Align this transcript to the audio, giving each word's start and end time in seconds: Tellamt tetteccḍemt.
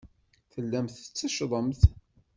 Tellamt 0.51 0.95
tetteccḍemt. 1.03 1.81